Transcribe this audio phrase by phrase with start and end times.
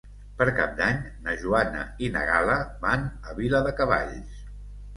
[0.37, 0.97] Per Cap d'Any
[1.27, 2.57] na Joana i na Gal·la
[2.89, 4.45] van a Viladecavalls.